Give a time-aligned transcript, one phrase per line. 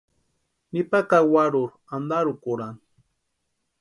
[0.71, 2.81] Nipa kawarurhu antarhukurani.